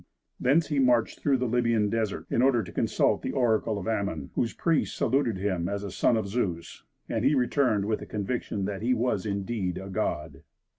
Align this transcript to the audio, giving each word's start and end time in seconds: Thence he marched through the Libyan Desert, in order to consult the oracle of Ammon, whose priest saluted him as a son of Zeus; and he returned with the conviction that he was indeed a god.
Thence 0.39 0.69
he 0.69 0.79
marched 0.79 1.19
through 1.19 1.37
the 1.37 1.47
Libyan 1.47 1.87
Desert, 1.91 2.25
in 2.31 2.41
order 2.41 2.63
to 2.63 2.71
consult 2.71 3.21
the 3.21 3.33
oracle 3.33 3.77
of 3.77 3.87
Ammon, 3.87 4.31
whose 4.33 4.51
priest 4.51 4.97
saluted 4.97 5.37
him 5.37 5.69
as 5.69 5.83
a 5.83 5.91
son 5.91 6.17
of 6.17 6.27
Zeus; 6.27 6.81
and 7.07 7.23
he 7.23 7.35
returned 7.35 7.85
with 7.85 7.99
the 7.99 8.07
conviction 8.07 8.65
that 8.65 8.81
he 8.81 8.95
was 8.95 9.27
indeed 9.27 9.77
a 9.77 9.89
god. 9.89 10.41